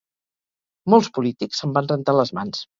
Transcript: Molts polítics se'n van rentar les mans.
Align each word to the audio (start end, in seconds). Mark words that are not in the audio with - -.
Molts 0.95 1.11
polítics 1.19 1.63
se'n 1.63 1.79
van 1.79 1.93
rentar 1.95 2.21
les 2.21 2.37
mans. 2.41 2.69